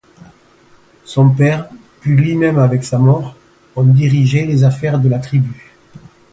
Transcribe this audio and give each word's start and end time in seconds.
Son 1.05 1.29
père, 1.29 1.69
puis 1.99 2.15
lui-même 2.15 2.57
avec 2.57 2.83
sa 2.83 2.97
mort, 2.97 3.35
ont 3.75 3.83
dirigé 3.83 4.47
les 4.47 4.63
affaires 4.63 4.97
de 4.97 5.07
la 5.07 5.19
tribu. 5.19 5.75